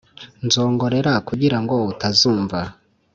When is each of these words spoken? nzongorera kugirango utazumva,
nzongorera 0.45 1.13
kugirango 1.27 1.75
utazumva, 1.91 2.59